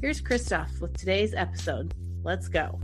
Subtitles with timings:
[0.00, 1.92] Here's Christoph with today's episode.
[2.22, 2.78] Let's go.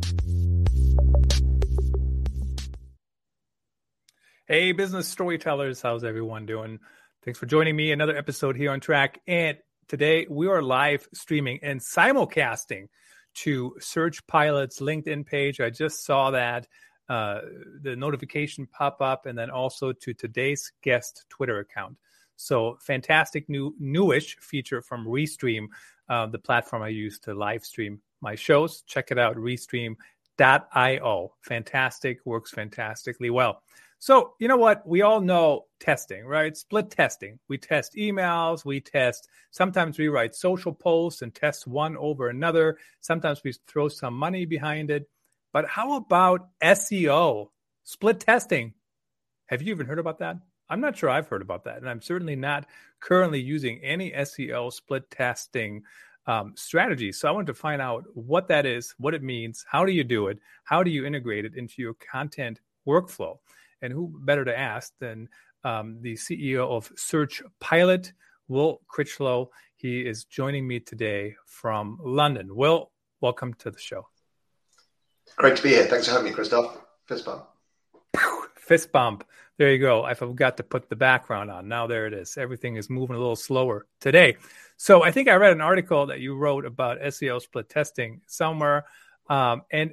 [4.48, 6.80] Hey, business storytellers, how's everyone doing?
[7.24, 7.92] Thanks for joining me.
[7.92, 9.20] Another episode here on track.
[9.28, 12.88] And today we are live streaming and simulcasting
[13.34, 15.60] to Search Pilot's LinkedIn page.
[15.60, 16.66] I just saw that
[17.08, 17.42] uh,
[17.80, 21.96] the notification pop up, and then also to today's guest Twitter account.
[22.34, 25.66] So fantastic new newish feature from Restream
[26.08, 28.82] uh, the platform I use to live stream my shows.
[28.82, 31.34] Check it out, restream.io.
[31.42, 33.62] Fantastic, works fantastically well.
[33.98, 34.86] So, you know what?
[34.86, 36.54] We all know testing, right?
[36.54, 37.38] Split testing.
[37.48, 42.76] We test emails, we test, sometimes we write social posts and test one over another.
[43.00, 45.08] Sometimes we throw some money behind it.
[45.54, 47.48] But how about SEO?
[47.84, 48.74] Split testing.
[49.46, 50.36] Have you even heard about that?
[50.68, 51.78] I'm not sure I've heard about that.
[51.78, 52.66] And I'm certainly not
[53.00, 55.82] currently using any SEO split testing
[56.26, 57.12] um, strategy.
[57.12, 60.04] So I wanted to find out what that is, what it means, how do you
[60.04, 63.38] do it, how do you integrate it into your content workflow.
[63.82, 65.28] And who better to ask than
[65.64, 68.12] um, the CEO of Search Pilot,
[68.48, 69.50] Will Critchlow.
[69.76, 72.54] He is joining me today from London.
[72.54, 72.90] Will,
[73.20, 74.06] welcome to the show.
[75.36, 75.84] Great to be here.
[75.84, 76.78] Thanks for having me, Christoph.
[77.06, 77.44] Fist bump.
[78.64, 79.24] Fist bump.
[79.58, 80.04] There you go.
[80.04, 81.68] I forgot to put the background on.
[81.68, 82.36] Now there it is.
[82.36, 84.36] Everything is moving a little slower today.
[84.78, 88.86] So I think I read an article that you wrote about SEO split testing somewhere.
[89.28, 89.92] Um, and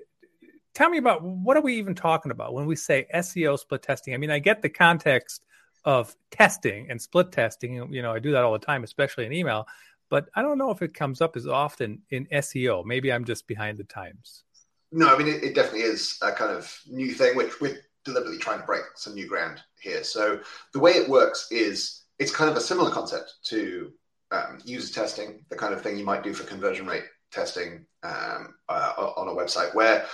[0.73, 4.13] tell me about what are we even talking about when we say SEO split testing?
[4.13, 5.43] I mean, I get the context
[5.83, 7.73] of testing and split testing.
[7.93, 9.67] You know, I do that all the time, especially in email.
[10.09, 12.85] But I don't know if it comes up as often in SEO.
[12.85, 14.43] Maybe I'm just behind the times.
[14.91, 18.37] No, I mean it, it definitely is a kind of new thing, which with deliberately
[18.37, 20.03] trying to break some new ground here.
[20.03, 20.39] So
[20.73, 23.91] the way it works is it's kind of a similar concept to
[24.31, 28.55] um, user testing, the kind of thing you might do for conversion rate testing um,
[28.69, 30.05] uh, on a website, where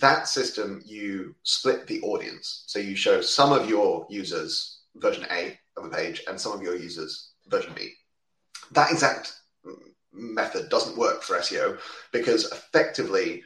[0.00, 2.64] that system you split the audience.
[2.66, 6.62] So you show some of your users version A of a page and some of
[6.62, 7.92] your users version B.
[8.72, 9.32] That exact
[10.12, 11.78] method doesn't work for SEO
[12.12, 13.42] because effectively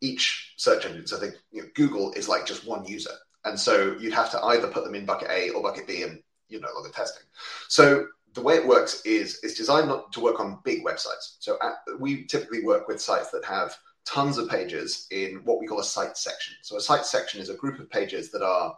[0.00, 1.06] each search engine.
[1.06, 3.14] So I think you know, Google is like just one user,
[3.44, 6.22] and so you'd have to either put them in bucket A or bucket B, and
[6.48, 7.24] you know, longer testing.
[7.68, 11.36] So the way it works is it's designed not to work on big websites.
[11.40, 15.66] So at, we typically work with sites that have tons of pages in what we
[15.66, 16.54] call a site section.
[16.62, 18.76] So a site section is a group of pages that are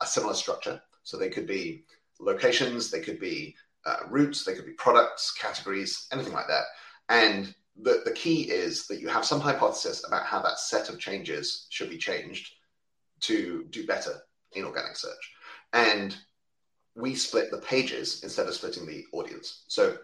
[0.00, 0.80] a similar structure.
[1.02, 1.84] So they could be
[2.20, 6.64] locations, they could be uh, routes, they could be products, categories, anything like that.
[7.08, 10.98] And the, the key is that you have some hypothesis about how that set of
[10.98, 12.52] changes should be changed
[13.20, 14.14] to do better
[14.52, 15.32] in organic search.
[15.72, 16.16] And
[16.94, 19.64] we split the pages instead of splitting the audience.
[19.68, 19.96] So,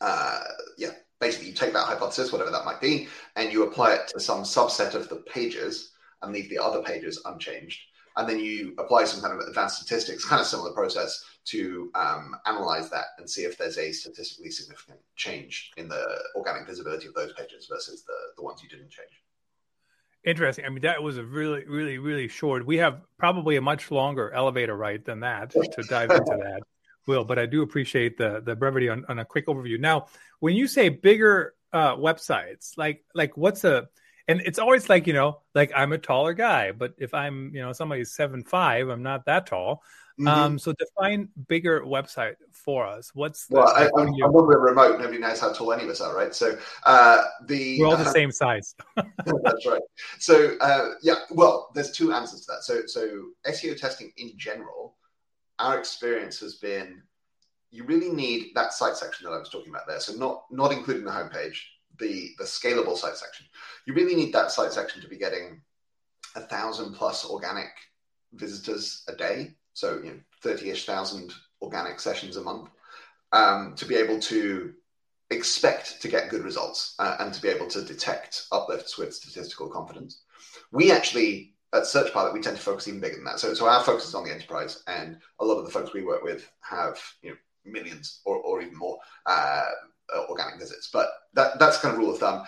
[0.00, 0.40] uh,
[0.78, 4.20] yeah, basically, you take that hypothesis, whatever that might be, and you apply it to
[4.20, 5.92] some subset of the pages
[6.22, 7.80] and leave the other pages unchanged
[8.16, 12.34] and then you apply some kind of advanced statistics, kind of similar process to um,
[12.46, 16.04] analyze that and see if there's a statistically significant change in the
[16.34, 19.10] organic visibility of those pages versus the, the ones you didn't change.
[20.24, 20.64] Interesting.
[20.64, 22.66] I mean, that was a really, really, really short.
[22.66, 26.62] We have probably a much longer elevator ride than that to dive into that,
[27.06, 27.24] Will.
[27.24, 29.78] But I do appreciate the the brevity on, on a quick overview.
[29.78, 30.08] Now,
[30.40, 33.88] when you say bigger uh, websites, like like what's a
[34.28, 37.60] and it's always like you know like i'm a taller guy but if i'm you
[37.60, 39.82] know somebody's seven five i'm not that tall.
[40.18, 40.28] Mm-hmm.
[40.28, 43.10] um so define bigger website for us.
[43.12, 44.26] What's the, well I, am you...
[44.30, 44.98] we're remote.
[44.98, 46.34] Nobody knows how tall any of us are right?
[46.34, 46.56] So
[46.86, 48.74] uh the we're all the uh, same size.
[48.96, 49.82] That's right.
[50.18, 52.62] So uh yeah well there's two answers to that.
[52.62, 54.96] So so seo testing in general
[55.58, 57.02] our experience has been
[57.70, 60.00] you really need that site section that i was talking about there.
[60.00, 61.58] So not not including the homepage
[61.98, 63.46] the the scalable site section.
[63.86, 65.60] You really need that site section to be getting
[66.34, 67.70] a thousand plus organic
[68.32, 71.32] visitors a day, so you know thirty-ish thousand
[71.62, 72.68] organic sessions a month,
[73.32, 74.74] um, to be able to
[75.30, 79.68] expect to get good results uh, and to be able to detect uplifts with statistical
[79.68, 80.22] confidence.
[80.70, 83.40] We actually at Search Pilot we tend to focus even bigger than that.
[83.40, 86.04] So so our focus is on the enterprise, and a lot of the folks we
[86.04, 89.62] work with have you know millions or, or even more uh,
[90.28, 90.90] organic visits.
[90.92, 92.44] But that, that's kind of rule of thumb.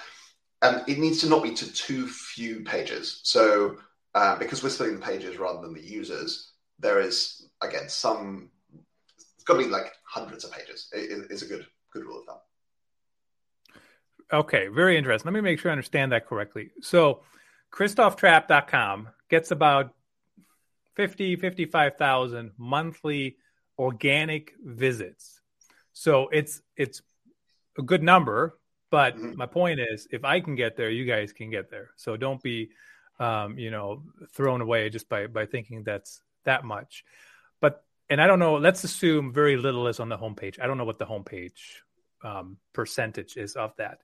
[0.63, 3.21] um, it needs to not be to too few pages.
[3.25, 3.79] So
[4.15, 8.51] uh, because we're splitting the pages rather than the users, there is again some.
[9.35, 10.89] It's got to be like hundreds of pages.
[10.93, 12.39] It, it's a good good rule of thumb.
[14.31, 15.33] Okay, very interesting.
[15.33, 16.71] Let me make sure I understand that correctly.
[16.83, 17.23] So,
[17.73, 19.95] ChristophTrapp.com gets about
[20.97, 23.37] 50, 55,000 monthly
[23.79, 25.41] organic visits.
[25.93, 27.03] So it's it's
[27.79, 28.59] a good number,
[28.91, 29.37] but mm-hmm.
[29.37, 31.91] my point is if I can get there, you guys can get there.
[31.97, 32.71] So don't be
[33.19, 34.03] um, you know,
[34.33, 37.05] thrown away just by by thinking that's that much.
[37.61, 40.61] But and I don't know, let's assume very little is on the homepage.
[40.61, 41.83] I don't know what the homepage
[42.23, 43.99] um, percentage is of that.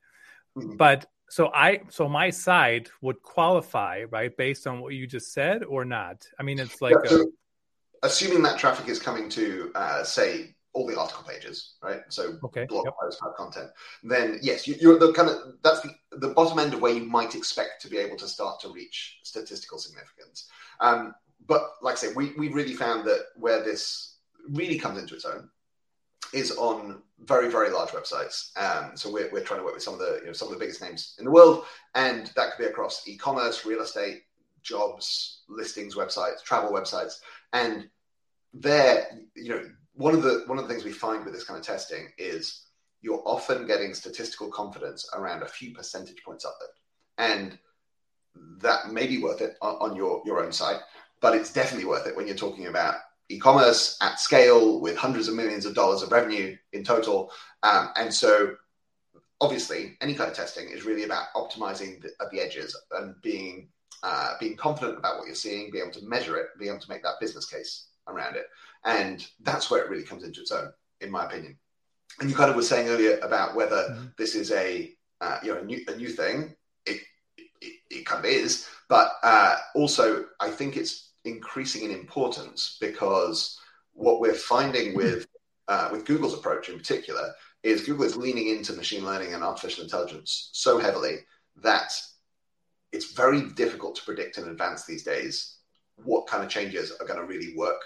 [0.56, 0.76] Mm-hmm.
[0.76, 5.64] But so I so my side would qualify, right, based on what you just said
[5.64, 6.26] or not?
[6.38, 8.06] I mean, it's like yeah, so a...
[8.06, 12.00] assuming that traffic is coming to uh, say all the article pages, right?
[12.08, 12.94] So okay, blog yep.
[13.00, 13.70] post type content.
[14.02, 17.04] Then yes, you, are the kind of that's the, the bottom end of where you
[17.04, 20.48] might expect to be able to start to reach statistical significance.
[20.80, 21.14] Um,
[21.46, 24.16] but like I say, we we really found that where this
[24.50, 25.48] really comes into its own
[26.32, 28.56] is on very very large websites.
[28.58, 30.54] Um, so we're, we're trying to work with some of the you know some of
[30.54, 34.22] the biggest names in the world, and that could be across e-commerce, real estate,
[34.62, 37.20] jobs, listings, websites, travel websites,
[37.52, 37.88] and
[38.52, 39.06] there
[39.36, 41.64] you know one of the one of the things we find with this kind of
[41.64, 42.66] testing is
[43.00, 46.80] you're often getting statistical confidence around a few percentage points uplift,
[47.18, 47.58] and
[48.60, 50.80] that may be worth it on, on your your own site,
[51.20, 52.96] but it's definitely worth it when you're talking about
[53.30, 57.30] e-commerce at scale with hundreds of millions of dollars of revenue in total.
[57.62, 58.56] Um, and so
[59.40, 63.68] obviously any kind of testing is really about optimizing the, the edges and being
[64.02, 66.90] uh, being confident about what you're seeing, being able to measure it, being able to
[66.90, 68.46] make that business case around it.
[68.84, 70.70] And that's where it really comes into its own,
[71.00, 71.58] in my opinion.
[72.20, 74.06] And you kind of were saying earlier about whether mm-hmm.
[74.18, 76.54] this is a uh, you know a new, a new thing.
[76.86, 77.00] It,
[77.36, 83.58] it, it kind of is, but uh, also I think it's increasing in importance because
[83.94, 85.26] what we're finding with
[85.68, 89.82] uh, with Google's approach in particular is Google is leaning into machine learning and artificial
[89.82, 91.18] intelligence so heavily
[91.62, 91.92] that
[92.92, 95.56] it's very difficult to predict in advance these days
[96.04, 97.80] what kind of changes are going to really work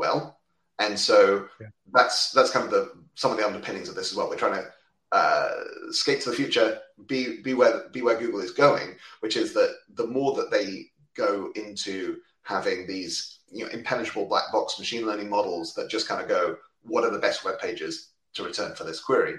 [0.00, 0.40] well.
[0.78, 1.68] And so yeah.
[1.92, 4.28] that's that's kind of the some of the underpinnings of this as well.
[4.28, 4.68] We're trying to
[5.12, 5.50] uh,
[5.90, 9.74] skate to the future, be be where be where Google is going, which is that
[9.94, 15.28] the more that they go into having these you know, impenetrable black box machine learning
[15.28, 18.84] models that just kind of go, what are the best web pages to return for
[18.84, 19.34] this query?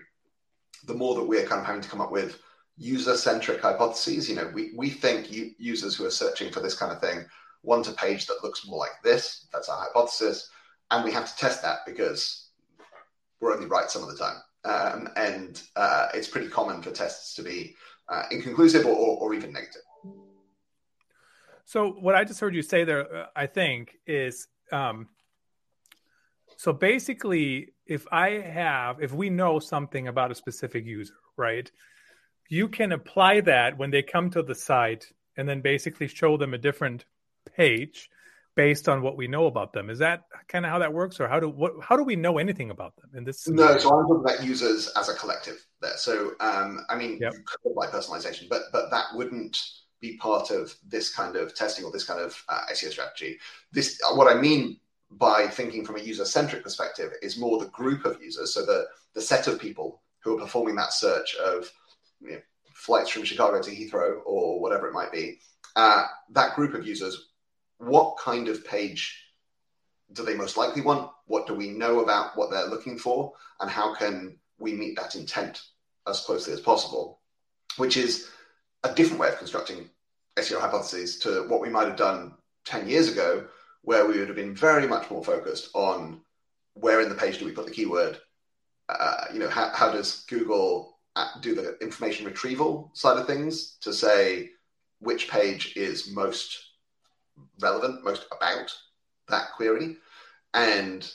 [0.85, 2.39] The more that we're kind of having to come up with
[2.77, 6.91] user centric hypotheses, you know, we, we think users who are searching for this kind
[6.91, 7.25] of thing
[7.63, 9.47] want a page that looks more like this.
[9.53, 10.49] That's our hypothesis.
[10.89, 12.49] And we have to test that because
[13.39, 14.37] we're only right some of the time.
[14.63, 17.75] Um, and uh, it's pretty common for tests to be
[18.09, 19.81] uh, inconclusive or, or, or even negative.
[21.65, 25.07] So what I just heard you say there, uh, I think, is um,
[26.57, 31.71] so basically, if I have, if we know something about a specific user, right,
[32.49, 36.53] you can apply that when they come to the site, and then basically show them
[36.53, 37.05] a different
[37.56, 38.09] page
[38.56, 39.89] based on what we know about them.
[39.89, 42.38] Is that kind of how that works, or how do what how do we know
[42.38, 43.48] anything about them in this?
[43.48, 45.98] No, so I'm talking about users as a collective there.
[45.98, 47.33] So um, I mean, yep.
[47.75, 49.57] by personalization, but but that wouldn't
[49.99, 53.37] be part of this kind of testing or this kind of uh, SEO strategy.
[53.71, 54.80] This, what I mean
[55.11, 59.21] by thinking from a user-centric perspective is more the group of users, so the the
[59.21, 61.71] set of people who are performing that search of
[62.21, 62.40] you know,
[62.73, 65.40] flights from Chicago to Heathrow or whatever it might be.
[65.75, 67.31] Uh, that group of users,
[67.81, 69.26] what kind of page
[70.14, 71.09] do they most likely want?
[71.26, 75.16] What do we know about what they're looking for, and how can we meet that
[75.16, 75.61] intent
[76.07, 77.21] as closely as possible?
[77.78, 78.30] Which is
[78.83, 79.90] a different way of constructing
[80.38, 82.35] SEO hypotheses to what we might have done
[82.66, 83.47] 10 years ago,
[83.81, 86.21] where we would have been very much more focused on
[86.76, 88.19] where in the page do we put the keyword?
[88.90, 93.78] Uh, you know, how, how does Google uh, do the information retrieval side of things
[93.81, 94.50] to say
[95.00, 96.70] which page is most
[97.59, 98.73] relevant, most about
[99.30, 99.97] that query?
[100.54, 101.09] And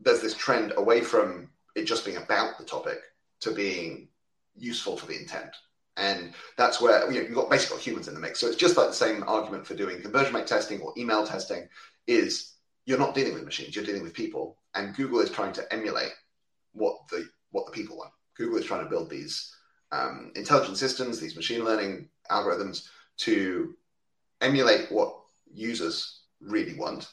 [0.00, 2.98] there's this trend away from it just being about the topic
[3.40, 4.08] to being
[4.56, 5.50] useful for the intent.
[5.96, 8.40] And that's where you know, you've got basically humans in the mix.
[8.40, 11.68] So it's just like the same argument for doing conversion rate testing or email testing
[12.06, 14.58] is you're not dealing with machines, you're dealing with people.
[14.74, 16.12] And Google is trying to emulate
[16.72, 18.10] what the what the people want.
[18.36, 19.54] Google is trying to build these
[19.92, 23.74] um, intelligent systems, these machine learning algorithms to
[24.40, 25.16] emulate what
[25.54, 27.08] users really want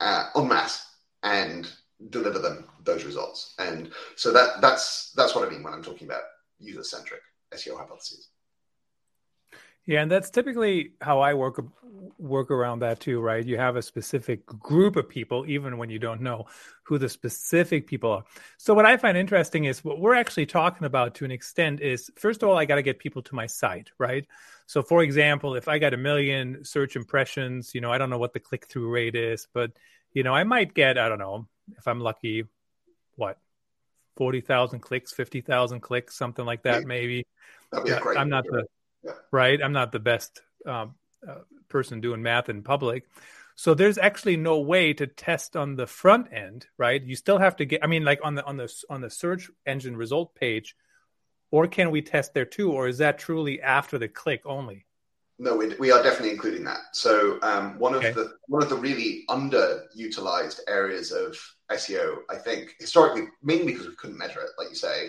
[0.00, 0.86] uh, en masse
[1.22, 1.70] and
[2.10, 3.54] deliver them those results.
[3.58, 6.22] And so that that's that's what I mean when I'm talking about
[6.58, 7.20] user centric.
[7.54, 8.28] SEO hypotheses.
[9.86, 11.62] Yeah, and that's typically how I work
[12.18, 13.44] work around that too, right?
[13.44, 16.46] You have a specific group of people, even when you don't know
[16.84, 18.24] who the specific people are.
[18.58, 22.10] So what I find interesting is what we're actually talking about to an extent is
[22.16, 24.26] first of all, I got to get people to my site, right?
[24.66, 28.18] So for example, if I got a million search impressions, you know, I don't know
[28.18, 29.72] what the click through rate is, but
[30.12, 31.48] you know, I might get, I don't know,
[31.78, 32.44] if I'm lucky,
[33.16, 33.38] what,
[34.16, 37.26] 40,000 clicks, 50,000 clicks, something like that, maybe.
[37.86, 38.66] Yeah, I'm not the,
[39.04, 39.12] yeah.
[39.30, 39.62] right.
[39.62, 40.94] I'm not the best um,
[41.26, 43.04] uh, person doing math in public.
[43.54, 47.02] So there's actually no way to test on the front end, right?
[47.02, 47.84] You still have to get.
[47.84, 50.74] I mean, like on the on the on the search engine result page,
[51.50, 54.86] or can we test there too, or is that truly after the click only?
[55.38, 56.78] No, we, we are definitely including that.
[56.92, 58.12] So um, one of okay.
[58.12, 61.36] the one of the really underutilized areas of
[61.70, 65.08] SEO, I think, historically, mainly because we couldn't measure it, like you say,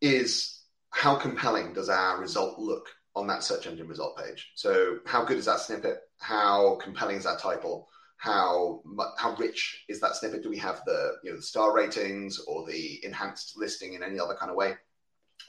[0.00, 0.60] is
[0.90, 4.52] how compelling does our result look on that search engine result page?
[4.54, 6.02] So how good is that snippet?
[6.18, 7.88] How compelling is that title?
[8.18, 8.82] How
[9.18, 10.42] how rich is that snippet?
[10.42, 14.20] Do we have the you know the star ratings or the enhanced listing in any
[14.20, 14.74] other kind of way?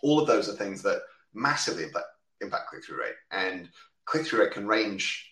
[0.01, 1.01] All of those are things that
[1.33, 2.05] massively impact,
[2.41, 3.69] impact click through rate, and
[4.05, 5.31] click through rate can range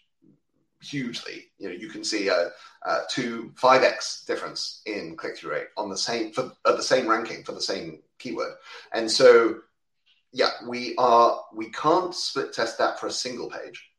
[0.81, 1.45] hugely.
[1.57, 2.51] You know, you can see a,
[2.83, 6.83] a two five x difference in click through rate on the same for at the
[6.83, 8.53] same ranking for the same keyword,
[8.93, 9.59] and so
[10.35, 13.89] yeah, we are we can't split test that for a single page,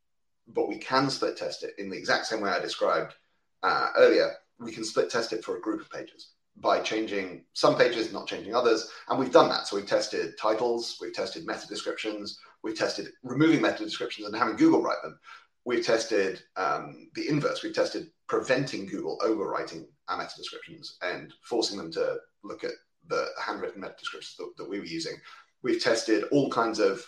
[0.47, 3.15] but we can split test it in the exact same way I described
[3.63, 4.33] uh, earlier.
[4.61, 8.27] We can split test it for a group of pages by changing some pages, not
[8.27, 8.91] changing others.
[9.09, 9.67] And we've done that.
[9.67, 14.57] So we've tested titles, we've tested meta descriptions, we've tested removing meta descriptions and having
[14.57, 15.19] Google write them.
[15.65, 17.63] We've tested um, the inverse.
[17.63, 22.73] We've tested preventing Google overwriting our meta descriptions and forcing them to look at
[23.09, 25.17] the handwritten meta descriptions that, that we were using.
[25.63, 27.05] We've tested all kinds of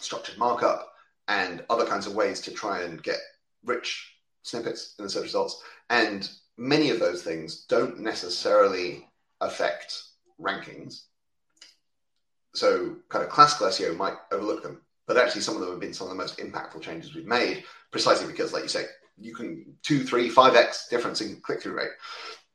[0.00, 0.92] structured markup
[1.28, 3.18] and other kinds of ways to try and get
[3.64, 5.62] rich snippets in the search results.
[5.90, 9.08] And many of those things don't necessarily
[9.40, 10.02] affect
[10.40, 11.04] rankings.
[12.54, 15.92] So, kind of classical SEO might overlook them, but actually, some of them have been
[15.92, 18.84] some of the most impactful changes we've made, precisely because, like you say,
[19.18, 21.90] you can two, three, five x difference in click through rate,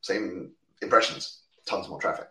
[0.01, 2.29] same impressions, tons more traffic.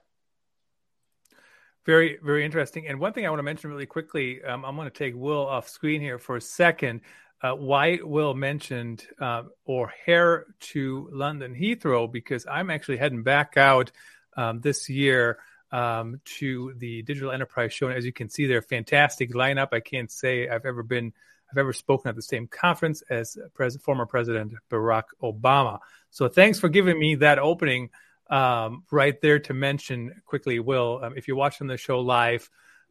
[1.89, 2.87] Very, very interesting.
[2.87, 5.47] And one thing I want to mention really quickly, um, I'm going to take Will
[5.47, 7.01] off screen here for a second
[7.41, 13.91] uh, why Will mentioned uh, O'Hare to London Heathrow because I'm actually heading back out
[14.37, 15.39] um, this year
[15.73, 17.89] um, to the Digital Enterprise Show.
[17.89, 19.69] And as you can see, they're fantastic lineup.
[19.73, 21.15] I can't say I've ever been,
[21.51, 25.79] I've ever spoken at the same conference as pres- former President Barack Obama.
[26.11, 27.89] So thanks for giving me that opening
[28.31, 31.01] um, right there to mention quickly, Will.
[31.03, 32.49] Um, if you're watching the show live,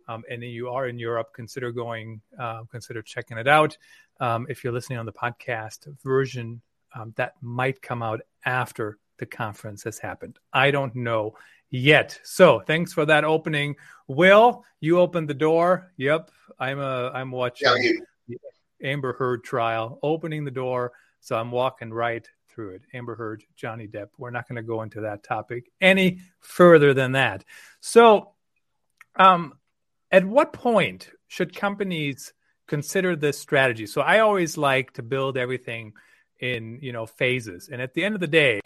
[0.07, 3.77] um, and you are in Europe, consider going, uh, consider checking it out.
[4.19, 6.61] Um, if you're listening on the podcast version,
[6.95, 10.39] um, that might come out after the conference has happened.
[10.53, 11.35] I don't know
[11.69, 12.19] yet.
[12.23, 13.75] So thanks for that opening.
[14.07, 15.91] Will, you opened the door.
[15.97, 17.67] Yep, I'm a I'm watching
[18.27, 18.37] yeah,
[18.81, 20.93] Amber Heard trial, opening the door.
[21.19, 22.27] So I'm walking right
[22.57, 22.81] through it.
[22.91, 24.07] Amber Heard, Johnny Depp.
[24.17, 27.45] We're not going to go into that topic any further than that.
[27.81, 28.31] So,
[29.15, 29.53] um,
[30.11, 32.33] at what point should companies
[32.67, 33.85] consider this strategy?
[33.85, 35.93] So I always like to build everything
[36.39, 37.69] in, you know, phases.
[37.71, 38.59] And at the end of the day,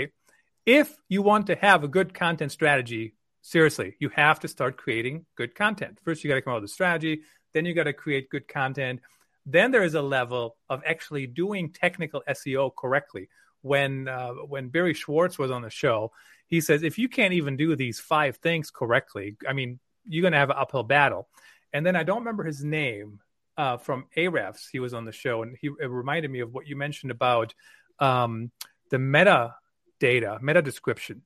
[0.66, 5.26] if you want to have a good content strategy, seriously, you have to start creating
[5.36, 5.98] good content.
[6.02, 8.48] First, you got to come up with a strategy, then you got to create good
[8.48, 9.02] content.
[9.46, 13.28] Then there is a level of actually doing technical SEO correctly.
[13.62, 16.12] When uh, when Barry Schwartz was on the show,
[16.48, 20.34] he says if you can't even do these five things correctly, I mean, you're going
[20.34, 21.28] to have an uphill battle.
[21.74, 23.20] And then I don't remember his name
[23.58, 24.66] uh, from Ahrefs.
[24.72, 27.54] He was on the show, and he reminded me of what you mentioned about
[28.00, 28.52] um,
[28.90, 29.56] the meta
[30.00, 31.22] data, meta description.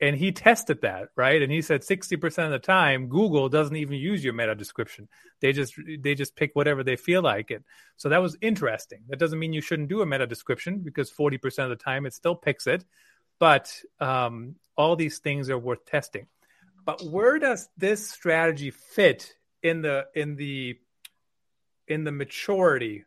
[0.00, 1.40] And he tested that, right?
[1.40, 5.08] And he said 60% of the time, Google doesn't even use your meta description.
[5.40, 7.64] They just they just pick whatever they feel like it.
[7.96, 9.00] So that was interesting.
[9.08, 12.12] That doesn't mean you shouldn't do a meta description because 40% of the time it
[12.12, 12.84] still picks it.
[13.38, 16.26] But um, all these things are worth testing.
[16.84, 20.78] But where does this strategy fit in the in the
[21.88, 23.04] in the maturity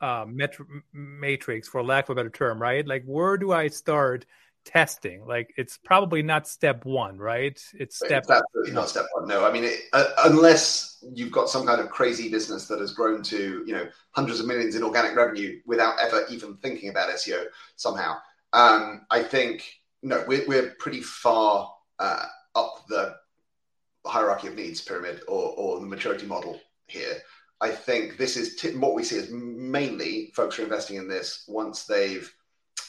[0.00, 0.56] uh, met-
[0.92, 2.86] matrix, for lack of a better term, right?
[2.86, 4.26] Like, where do I start
[4.66, 5.24] testing?
[5.26, 7.58] Like, it's probably not step one, right?
[7.72, 8.24] It's step.
[8.24, 9.26] It's absolutely not step one.
[9.26, 12.92] No, I mean, it, uh, unless you've got some kind of crazy business that has
[12.92, 17.08] grown to you know hundreds of millions in organic revenue without ever even thinking about
[17.10, 17.44] SEO
[17.76, 18.16] somehow.
[18.52, 19.64] Um, I think
[20.02, 23.16] no, we're, we're pretty far uh, up the
[24.04, 27.16] hierarchy of needs pyramid or, or the maturity model here.
[27.60, 31.44] I think this is t- what we see is mainly folks are investing in this
[31.48, 32.32] once they've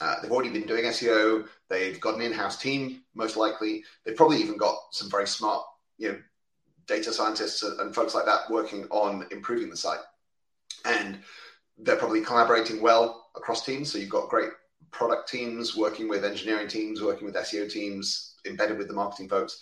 [0.01, 1.47] uh, they've already been doing SEO.
[1.69, 3.83] They've got an in-house team, most likely.
[4.05, 5.63] They've probably even got some very smart,
[5.97, 6.19] you know,
[6.87, 9.99] data scientists and folks like that working on improving the site.
[10.85, 11.19] And
[11.77, 13.91] they're probably collaborating well across teams.
[13.91, 14.49] So you've got great
[14.91, 19.59] product teams working with engineering teams, working with SEO teams, embedded with the marketing folks.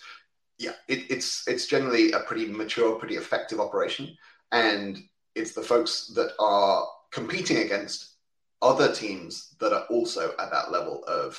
[0.58, 4.16] Yeah, it, it's it's generally a pretty mature, pretty effective operation,
[4.52, 4.98] and
[5.34, 8.15] it's the folks that are competing against
[8.62, 11.38] other teams that are also at that level of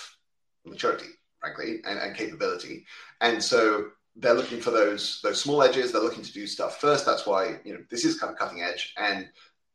[0.66, 1.08] maturity,
[1.40, 2.86] frankly, and, and capability.
[3.22, 5.92] And so they're looking for those those small edges.
[5.92, 7.06] They're looking to do stuff first.
[7.06, 9.30] That's why you know this is kind of cutting edge, and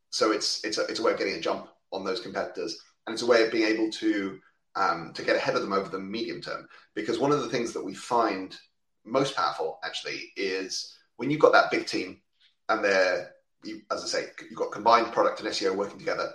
[0.09, 3.13] so it's it's a it's a way of getting a jump on those competitors, and
[3.13, 4.39] it's a way of being able to
[4.75, 6.67] um, to get ahead of them over the medium term.
[6.93, 8.57] Because one of the things that we find
[9.05, 12.21] most powerful actually is when you've got that big team
[12.69, 13.33] and they're
[13.63, 16.31] you, as I say, you've got combined product and SEO working together,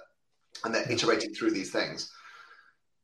[0.65, 2.13] and they're iterating through these things.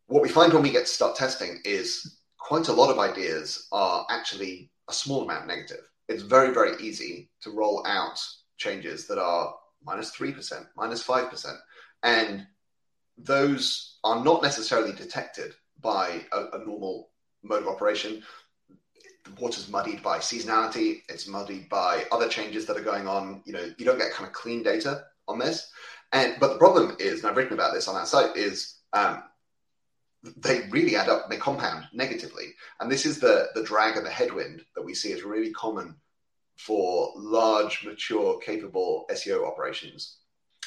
[0.07, 3.69] What we find when we get to start testing is quite a lot of ideas
[3.73, 5.89] are actually a small amount negative.
[6.09, 8.21] It's very, very easy to roll out
[8.59, 11.57] changes that are minus 3%, minus 5%.
[12.03, 12.47] And
[13.17, 17.11] those are not necessarily detected by a, a normal
[17.43, 18.23] mode of operation.
[19.25, 23.43] The water's muddied by seasonality, it's muddied by other changes that are going on.
[23.47, 25.71] You know, you don't get kind of clean data on this.
[26.15, 29.25] And but the problem is, and I've written about this on our site, is um,
[30.37, 32.55] they really add up, they compound negatively.
[32.81, 35.97] And this is the the drag and the headwind that we see is really common
[36.57, 40.19] for large, mature, capable SEO operations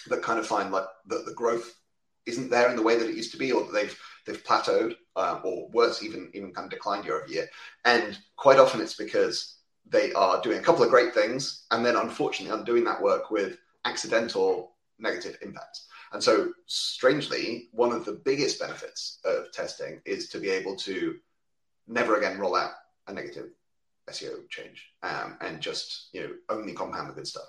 [0.07, 1.75] that kind of find like that the growth
[2.25, 4.97] isn't there in the way that it used to be, or that they've they've plateaued,
[5.15, 7.47] uh, or worse, even even kind of declined year over year.
[7.85, 9.55] And quite often it's because
[9.89, 13.31] they are doing a couple of great things, and then unfortunately are doing that work
[13.31, 15.87] with accidental negative impacts.
[16.13, 21.15] And so, strangely, one of the biggest benefits of testing is to be able to
[21.87, 22.71] never again roll out
[23.07, 23.49] a negative
[24.09, 27.47] SEO change um, and just you know only compound the good stuff.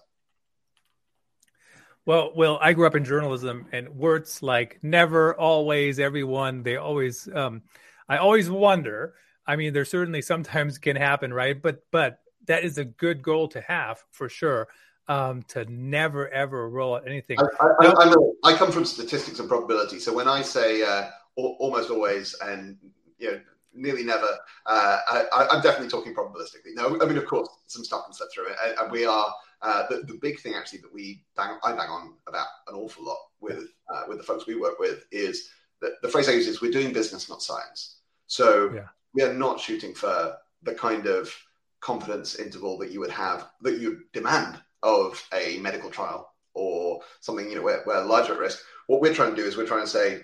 [2.09, 7.29] Well, well, I grew up in journalism, and words like never, always, everyone, they always,
[7.35, 7.63] um,
[8.09, 9.13] I always wonder.
[9.47, 11.61] I mean, there certainly sometimes can happen, right?
[11.61, 14.69] But but that is a good goal to have for sure.
[15.09, 17.39] Um, to never ever roll out anything.
[17.39, 21.89] I, I, I, I, come from statistics and probability, so when I say uh, almost
[21.89, 22.77] always and
[23.19, 23.41] you know
[23.75, 24.29] nearly never.
[24.67, 24.99] Uh,
[25.33, 26.75] I, am definitely talking probabilistically.
[26.75, 29.85] No, I mean, of course, some stuff can slip through it, and, we are uh,
[29.89, 33.19] the, the big thing actually that we bang, I bang on about an awful lot
[33.41, 36.61] with uh, with the folks we work with is that the phrase I use is
[36.61, 38.01] we're doing business, not science.
[38.27, 38.89] So yeah.
[39.15, 41.33] we are not shooting for the kind of
[41.81, 47.49] confidence interval that you would have that you demand of a medical trial or something
[47.49, 48.61] you know where, where larger at risk.
[48.87, 50.21] What we're trying to do is we're trying to say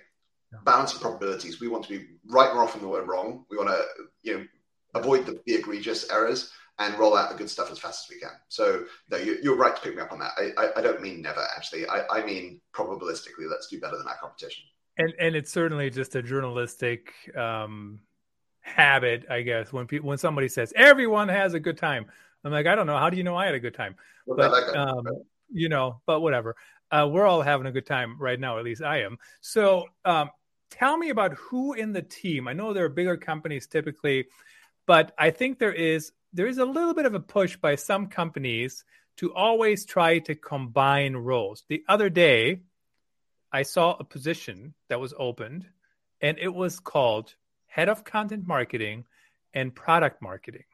[0.65, 1.61] balance of probabilities.
[1.61, 3.45] We want to be right more often than we're wrong.
[3.51, 3.85] We want to,
[4.23, 4.47] you know,
[4.95, 8.21] avoid the, the, egregious errors and roll out the good stuff as fast as we
[8.21, 8.37] can.
[8.49, 10.33] So no, you, are right to pick me up on that.
[10.37, 11.87] I, I, I don't mean never actually.
[11.87, 14.65] I, I, mean probabilistically, let's do better than our competition.
[14.97, 18.01] And and it's certainly just a journalistic um,
[18.61, 19.73] habit, I guess.
[19.73, 22.07] When people when somebody says everyone has a good time,
[22.45, 22.99] I'm like, I don't know.
[22.99, 23.97] How do you know I had a good time?
[24.27, 25.07] Well, but um,
[25.51, 26.57] you know, but whatever.
[26.91, 28.59] Uh, we're all having a good time right now.
[28.59, 29.19] At least I am.
[29.41, 30.31] So um,
[30.71, 32.47] tell me about who in the team.
[32.47, 34.27] I know there are bigger companies typically,
[34.87, 38.09] but I think there is there is a little bit of a push by some
[38.09, 38.85] companies
[39.17, 41.65] to always try to combine roles.
[41.69, 42.63] The other day,
[43.53, 45.67] I saw a position that was opened,
[46.21, 47.35] and it was called
[47.67, 49.05] head of content marketing
[49.55, 50.65] and product marketing.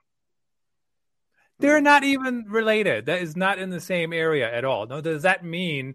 [1.61, 3.07] They're not even related.
[3.07, 4.87] That is not in the same area at all.
[4.87, 5.95] Now, does that mean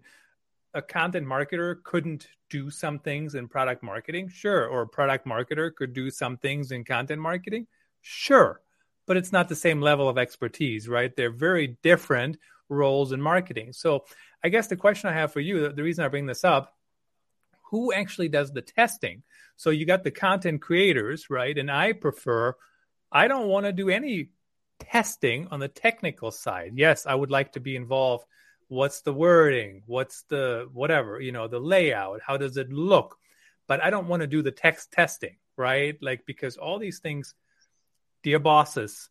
[0.74, 4.28] a content marketer couldn't do some things in product marketing?
[4.28, 4.66] Sure.
[4.66, 7.66] Or a product marketer could do some things in content marketing?
[8.00, 8.60] Sure.
[9.06, 11.14] But it's not the same level of expertise, right?
[11.16, 13.72] They're very different roles in marketing.
[13.72, 14.04] So
[14.44, 16.74] I guess the question I have for you, the reason I bring this up,
[17.70, 19.22] who actually does the testing?
[19.56, 21.56] So you got the content creators, right?
[21.56, 22.54] And I prefer,
[23.10, 24.30] I don't want to do any
[24.78, 26.72] testing on the technical side.
[26.74, 28.24] Yes, I would like to be involved.
[28.68, 29.82] What's the wording?
[29.86, 32.20] What's the whatever you know the layout?
[32.26, 33.16] How does it look?
[33.68, 35.96] But i don't want to do the text testing right?
[36.02, 37.34] Like because all these things
[38.22, 39.08] dear bosses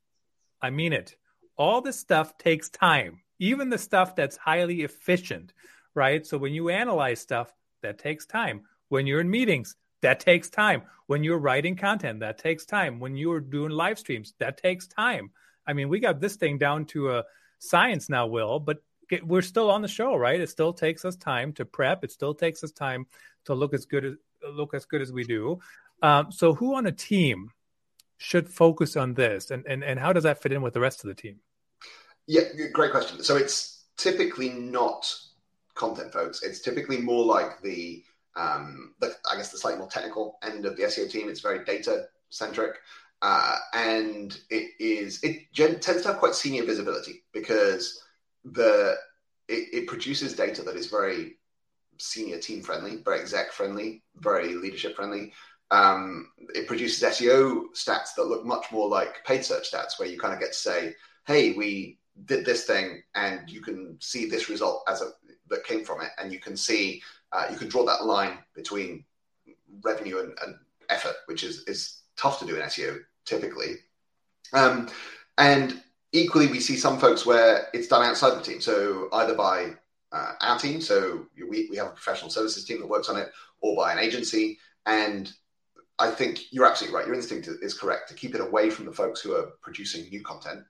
[0.61, 1.15] i mean it.
[1.57, 5.53] All this stuff takes time even the stuff that's highly efficient
[5.93, 6.25] right?
[6.25, 8.63] So when you analyze stuff that takes time.
[8.89, 10.83] When you're in meetings that takes time.
[11.07, 12.99] When you're writing content that takes time.
[12.99, 15.31] When you're doing live streams that takes time
[15.67, 17.23] i mean we got this thing down to a
[17.59, 18.77] science now will but
[19.09, 20.39] get, we're still on the show, right?
[20.39, 22.03] It still takes us time to prep.
[22.03, 23.05] It still takes us time
[23.45, 24.13] to look as good as
[24.53, 25.59] look as good as we do.
[26.01, 27.51] Um, so, who on a team
[28.17, 31.03] should focus on this, and, and and how does that fit in with the rest
[31.03, 31.39] of the team?
[32.27, 33.23] Yeah, great question.
[33.23, 35.11] So it's typically not
[35.75, 36.41] content folks.
[36.41, 38.03] It's typically more like the,
[38.35, 41.29] um, the I guess the slightly more technical end of the SEO team.
[41.29, 42.77] It's very data centric.
[43.25, 48.03] Uh, and it is it gen- tends to have quite senior visibility because
[48.43, 48.95] the
[49.47, 51.37] it, it, produces data that is very
[51.97, 55.33] senior team friendly, very exec friendly, very leadership friendly.
[55.71, 60.19] Um, it produces SEO stats that look much more like paid search stats, where you
[60.19, 60.93] kind of get to say,
[61.25, 65.09] "Hey, we did this thing, and you can see this result as a
[65.49, 69.03] that came from it, and you can see uh, you can draw that line between
[69.81, 70.57] revenue and, and,
[70.89, 73.75] effort, which is is tough to do in SEO typically.
[74.53, 74.89] Um,
[75.37, 79.73] and equally, we see some folks where it's done outside the team, so either by
[80.11, 83.29] uh, our team, so we, we have a professional services team that works on it,
[83.61, 84.57] or by an agency.
[84.85, 85.31] And
[85.99, 87.07] I think you're absolutely right.
[87.07, 90.21] Your instinct is correct to keep it away from the folks who are producing new
[90.21, 90.61] content,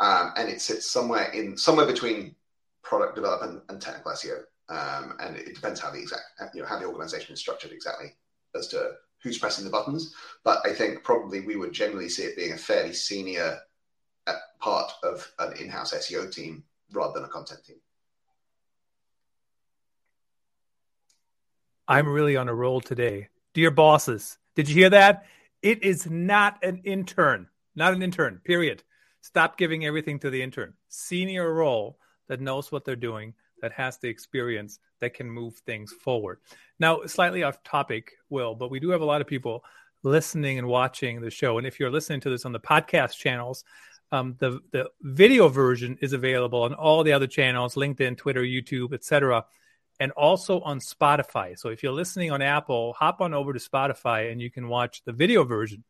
[0.00, 2.34] um, and it sits somewhere in somewhere between
[2.82, 4.40] product development and technical SEO.
[4.68, 6.22] Um, and it depends how the exact
[6.54, 8.14] you know how the organization is structured exactly
[8.54, 10.14] as to who's pressing the buttons.
[10.44, 13.58] But I think probably we would generally see it being a fairly senior
[14.26, 17.76] uh, part of an in-house SEO team rather than a content team.
[21.88, 23.28] I'm really on a roll today.
[23.54, 25.26] Dear bosses, did you hear that?
[25.62, 28.82] It is not an intern, not an intern, period.
[29.20, 30.74] Stop giving everything to the intern.
[30.88, 35.92] Senior role that knows what they're doing, that has the experience, that can move things
[35.92, 36.40] forward.
[36.78, 39.64] Now, slightly off topic, Will, but we do have a lot of people
[40.02, 41.56] listening and watching the show.
[41.56, 43.64] And if you're listening to this on the podcast channels,
[44.10, 48.92] um, the the video version is available on all the other channels: LinkedIn, Twitter, YouTube,
[48.92, 49.46] etc
[50.02, 51.56] and also on Spotify.
[51.56, 55.02] So if you're listening on Apple, hop on over to Spotify and you can watch
[55.04, 55.84] the video version.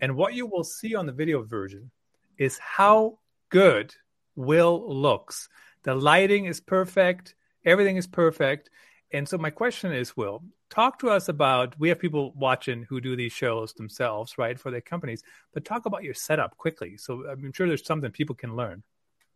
[0.00, 1.90] And what you will see on the video version
[2.38, 3.92] is how good
[4.36, 5.48] Will looks.
[5.86, 8.70] The lighting is perfect, everything is perfect.
[9.12, 13.00] And so my question is, Will, talk to us about we have people watching who
[13.00, 15.22] do these shows themselves, right, for their companies,
[15.54, 16.96] but talk about your setup quickly.
[16.96, 18.82] So I'm sure there's something people can learn.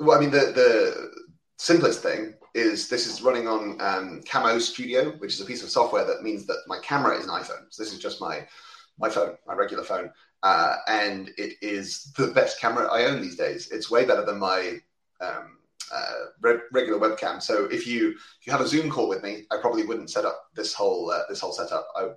[0.00, 1.12] Well, I mean, the the
[1.56, 5.70] simplest thing is this is running on um, Camo Studio, which is a piece of
[5.70, 7.66] software that means that my camera is an iPhone.
[7.70, 8.44] So this is just my
[8.98, 10.10] my phone, my regular phone,
[10.42, 13.70] uh, and it is the best camera I own these days.
[13.70, 14.80] It's way better than my
[15.20, 15.58] um,
[15.92, 17.42] uh, re- regular webcam.
[17.42, 20.24] So if you if you have a Zoom call with me, I probably wouldn't set
[20.24, 21.88] up this whole uh, this whole setup.
[21.96, 22.08] I,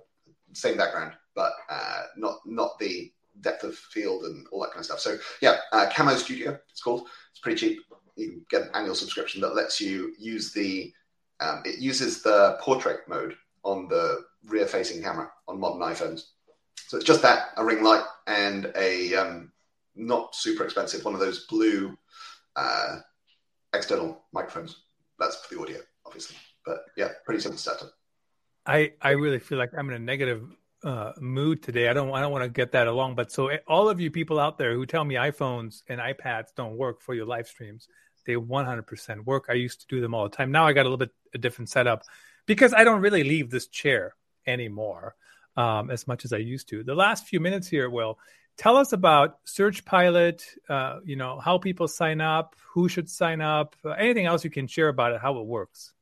[0.52, 4.86] same background, but uh, not not the depth of field and all that kind of
[4.86, 5.00] stuff.
[5.00, 7.08] So yeah, uh, Camo Studio, it's called.
[7.32, 7.80] It's pretty cheap
[8.16, 10.92] you can get an annual subscription that lets you use the
[11.40, 13.34] um, it uses the portrait mode
[13.64, 16.22] on the rear facing camera on modern iPhones.
[16.86, 19.52] So it's just that a ring light and a um,
[19.96, 21.96] not super expensive one of those blue
[22.56, 22.98] uh,
[23.74, 24.84] external microphones.
[25.18, 26.36] That's for the audio, obviously.
[26.64, 27.90] But yeah, pretty simple setup.
[28.66, 30.48] I I really feel like I'm in a negative
[30.84, 31.88] uh, mood today.
[31.88, 33.14] I don't I don't want to get that along.
[33.14, 36.76] But so all of you people out there who tell me iPhones and iPads don't
[36.76, 37.88] work for your live streams,
[38.26, 39.46] they 100% work.
[39.48, 40.50] I used to do them all the time.
[40.50, 42.04] Now I got a little bit a different setup
[42.46, 44.14] because I don't really leave this chair
[44.46, 45.16] anymore
[45.56, 46.82] um, as much as I used to.
[46.82, 48.18] The last few minutes here, Will,
[48.56, 50.44] tell us about Search Pilot.
[50.68, 54.50] Uh, you know how people sign up, who should sign up, uh, anything else you
[54.50, 55.92] can share about it, how it works.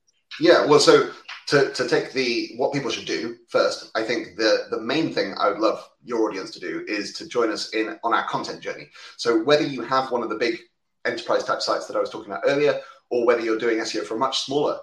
[0.41, 1.11] Yeah, well, so
[1.49, 5.35] to, to take the what people should do first, I think the the main thing
[5.39, 8.61] I would love your audience to do is to join us in on our content
[8.61, 8.89] journey.
[9.17, 10.59] So whether you have one of the big
[11.05, 14.15] enterprise type sites that I was talking about earlier, or whether you're doing SEO for
[14.15, 14.79] a much smaller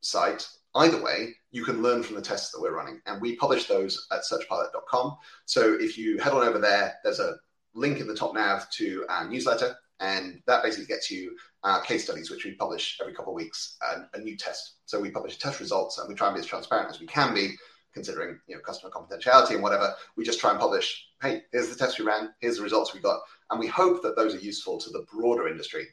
[0.00, 3.00] site, either way, you can learn from the tests that we're running.
[3.06, 5.16] And we publish those at searchpilot.com.
[5.46, 7.36] So if you head on over there, there's a
[7.74, 9.76] link in the top nav to our newsletter.
[10.00, 13.76] And that basically gets you our case studies, which we publish every couple of weeks,
[13.92, 14.76] and a new test.
[14.86, 17.34] So we publish test results and we try and be as transparent as we can
[17.34, 17.50] be,
[17.92, 19.92] considering you know customer confidentiality and whatever.
[20.16, 23.00] We just try and publish, hey, here's the test we ran, here's the results we
[23.00, 23.20] got.
[23.50, 25.88] And we hope that those are useful to the broader industry,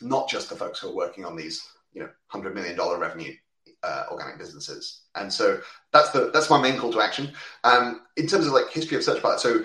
[0.00, 1.60] not just the folks who are working on these,
[1.92, 3.32] you know, hundred million dollar revenue
[3.82, 5.02] uh, organic businesses.
[5.14, 5.60] And so
[5.92, 7.32] that's the that's my main call to action.
[7.64, 9.64] Um, in terms of like history of Search Pilot, so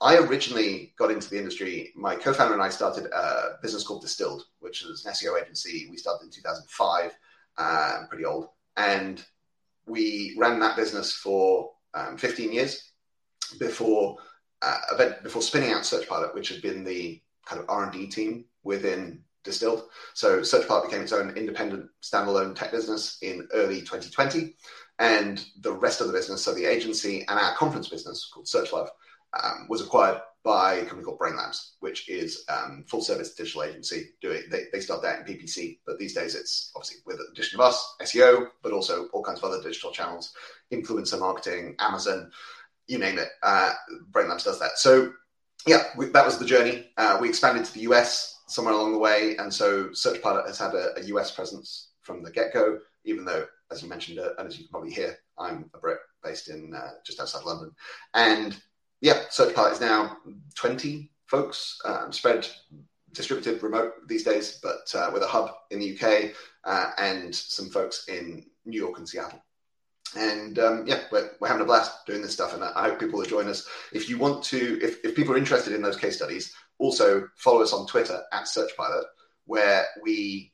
[0.00, 1.92] I originally got into the industry.
[1.96, 5.88] My co-founder and I started a business called Distilled, which is an SEO agency.
[5.90, 7.16] We started in 2005.
[7.58, 9.24] Um, pretty old, and
[9.86, 12.92] we ran that business for um, 15 years
[13.58, 14.18] before
[14.62, 14.78] uh,
[15.22, 18.44] before spinning out Search Pilot, which had been the kind of R and D team
[18.62, 19.84] within distilled.
[20.12, 24.54] So SearchPilot became its own independent standalone tech business in early 2020.
[24.98, 28.88] And the rest of the business, so the agency and our conference business called SearchLove,
[29.42, 34.10] um, was acquired by a company called Brainlabs, which is um, full service digital agency.
[34.20, 37.58] Doing they, they started out in PPC, but these days it's obviously with the addition
[37.58, 40.32] of us, SEO, but also all kinds of other digital channels,
[40.72, 42.30] influencer marketing, Amazon,
[42.86, 43.28] you name it.
[43.42, 43.72] Uh,
[44.14, 44.78] does that.
[44.78, 45.12] So
[45.66, 46.90] yeah, we, that was the journey.
[46.96, 50.74] Uh, we expanded to the US somewhere along the way, and so SearchPilot has had
[50.74, 52.78] a, a US presence from the get go.
[53.04, 55.98] Even though, as you mentioned, uh, and as you can probably hear, I'm a Brit
[56.22, 57.70] based in uh, just outside London,
[58.14, 58.56] and
[59.00, 60.16] yeah, SearchPilot is now
[60.54, 62.48] 20 folks um, spread,
[63.12, 66.32] distributed remote these days, but uh, with a hub in the UK
[66.64, 69.42] uh, and some folks in New York and Seattle.
[70.16, 73.18] And um, yeah, we're, we're having a blast doing this stuff, and I hope people
[73.18, 73.68] will join us.
[73.92, 77.62] If you want to, if, if people are interested in those case studies, also follow
[77.62, 79.04] us on Twitter at SearchPilot,
[79.46, 80.52] where we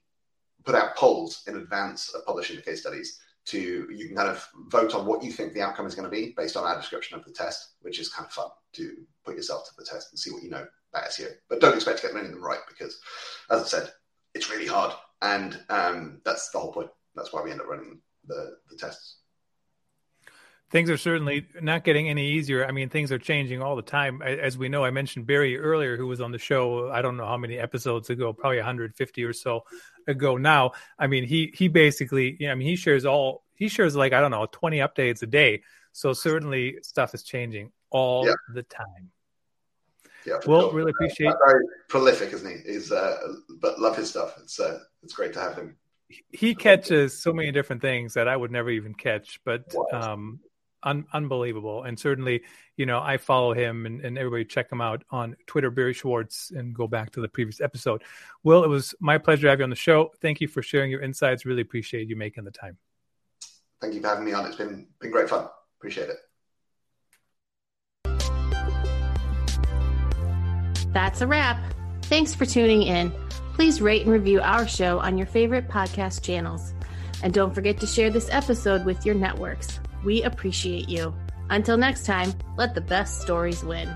[0.65, 4.47] put out polls in advance of publishing the case studies to you can kind of
[4.69, 7.19] vote on what you think the outcome is going to be based on our description
[7.19, 10.19] of the test, which is kind of fun to put yourself to the test and
[10.19, 11.29] see what you know about SEO.
[11.49, 13.01] But don't expect to get many of them right because,
[13.51, 13.93] as I said,
[14.35, 16.91] it's really hard, and um, that's the whole point.
[17.15, 19.19] That's why we end up running the, the tests.
[20.73, 22.67] Things are certainly not getting any easier.
[22.67, 24.23] I mean, things are changing all the time.
[24.23, 26.91] As we know, I mentioned Barry earlier, who was on the show.
[26.91, 29.65] I don't know how many episodes ago, probably 150 or so
[30.07, 30.73] ago now.
[30.99, 34.21] I mean, he he basically, yeah, I mean, he shares all he shares like I
[34.23, 35.63] don't know 20 updates a day.
[35.93, 38.33] So certainly stuff is changing all yeah.
[38.55, 39.11] the time.
[40.25, 40.73] Yeah, well, sure.
[40.73, 41.29] really appreciate.
[41.29, 42.73] Uh, very prolific, isn't he?
[42.73, 43.19] He's uh,
[43.61, 44.37] but love his stuff.
[44.41, 45.77] It's uh, it's great to have him.
[46.31, 50.41] He catches so many different things that I would never even catch, but um,
[50.83, 51.83] un- unbelievable.
[51.85, 52.43] And certainly,
[52.77, 56.51] you know, I follow him and, and everybody check him out on Twitter, Barry Schwartz,
[56.51, 58.03] and go back to the previous episode.
[58.43, 60.13] Will, it was my pleasure to have you on the show.
[60.21, 61.45] Thank you for sharing your insights.
[61.45, 62.79] Really appreciate you making the time.
[63.81, 64.47] Thank you for having me on.
[64.47, 65.49] It's been been great fun.
[65.79, 66.17] Appreciate it.
[70.93, 71.59] That's a wrap.
[72.03, 73.13] Thanks for tuning in.
[73.55, 76.75] Please rate and review our show on your favorite podcast channels.
[77.23, 79.81] And don't forget to share this episode with your networks.
[80.05, 81.15] We appreciate you.
[81.51, 83.89] Until next time, let the best stories win.